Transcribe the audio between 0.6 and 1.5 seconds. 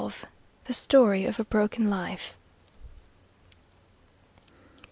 THE STORY OF A